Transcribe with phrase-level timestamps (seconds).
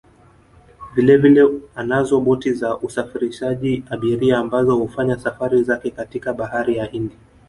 [0.95, 7.17] Vilevile anazo boti za usafirishaji abiria ambazo hufanya safari zake katika Bahari ya Hindi